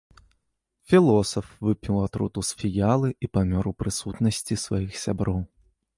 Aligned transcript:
Філосаф 0.93 1.51
выпіў 1.67 1.95
атруту 2.07 2.39
з 2.49 2.57
фіялы 2.61 3.11
і 3.27 3.29
памёр 3.39 3.63
у 3.73 3.77
прысутнасці 3.83 4.59
сваіх 4.67 4.91
сяброў. 5.07 5.39